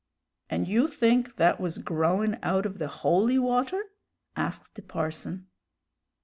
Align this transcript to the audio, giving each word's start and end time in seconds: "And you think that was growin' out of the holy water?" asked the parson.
"And 0.49 0.67
you 0.67 0.87
think 0.87 1.35
that 1.35 1.59
was 1.61 1.77
growin' 1.77 2.39
out 2.41 2.65
of 2.65 2.79
the 2.79 2.87
holy 2.87 3.37
water?" 3.37 3.83
asked 4.35 4.73
the 4.73 4.81
parson. 4.81 5.45